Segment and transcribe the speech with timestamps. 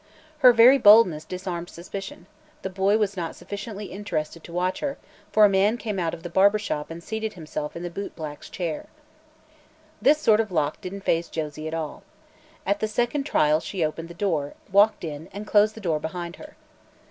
[0.39, 2.25] Her very boldness disarmed suspicion;
[2.63, 4.97] the boy was not sufficiently interested to watch her,
[5.31, 8.15] for a man came out of the barber shop and seated himself in the boot
[8.15, 8.87] black's chair.
[10.01, 12.01] This sort of lock didn't phase Josie at all.
[12.65, 16.37] At the second trial she opened the door, walked in and closed the door behind
[16.37, 16.55] her.